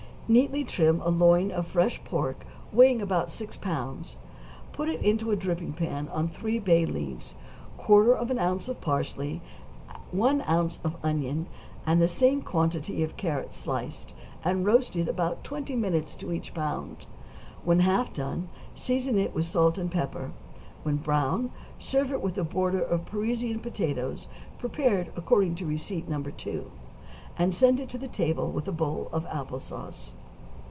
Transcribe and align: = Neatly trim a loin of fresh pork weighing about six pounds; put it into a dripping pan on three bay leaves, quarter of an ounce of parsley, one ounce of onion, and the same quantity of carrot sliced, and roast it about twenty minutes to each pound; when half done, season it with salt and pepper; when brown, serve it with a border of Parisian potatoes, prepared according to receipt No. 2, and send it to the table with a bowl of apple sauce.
= 0.31 0.31
Neatly 0.41 0.63
trim 0.63 1.01
a 1.03 1.09
loin 1.09 1.51
of 1.51 1.67
fresh 1.67 2.01
pork 2.05 2.45
weighing 2.71 3.01
about 3.01 3.29
six 3.29 3.57
pounds; 3.57 4.17
put 4.71 4.87
it 4.87 5.01
into 5.01 5.29
a 5.31 5.35
dripping 5.35 5.73
pan 5.73 6.07
on 6.07 6.29
three 6.29 6.57
bay 6.57 6.85
leaves, 6.85 7.35
quarter 7.77 8.15
of 8.15 8.31
an 8.31 8.39
ounce 8.39 8.69
of 8.69 8.79
parsley, 8.79 9.41
one 10.09 10.41
ounce 10.47 10.79
of 10.85 10.95
onion, 11.03 11.47
and 11.85 12.01
the 12.01 12.07
same 12.07 12.41
quantity 12.41 13.03
of 13.03 13.17
carrot 13.17 13.53
sliced, 13.53 14.15
and 14.45 14.65
roast 14.65 14.95
it 14.95 15.09
about 15.09 15.43
twenty 15.43 15.75
minutes 15.75 16.15
to 16.15 16.31
each 16.31 16.53
pound; 16.53 17.05
when 17.65 17.79
half 17.81 18.13
done, 18.13 18.47
season 18.73 19.17
it 19.19 19.35
with 19.35 19.43
salt 19.43 19.77
and 19.77 19.91
pepper; 19.91 20.31
when 20.83 20.95
brown, 20.95 21.51
serve 21.77 22.09
it 22.09 22.21
with 22.21 22.37
a 22.37 22.43
border 22.45 22.79
of 22.81 23.05
Parisian 23.05 23.59
potatoes, 23.59 24.29
prepared 24.59 25.11
according 25.17 25.55
to 25.55 25.65
receipt 25.65 26.07
No. 26.07 26.23
2, 26.23 26.71
and 27.37 27.53
send 27.53 27.81
it 27.81 27.89
to 27.89 27.97
the 27.97 28.07
table 28.07 28.49
with 28.49 28.65
a 28.67 28.71
bowl 28.71 29.09
of 29.11 29.25
apple 29.25 29.59
sauce. 29.59 30.15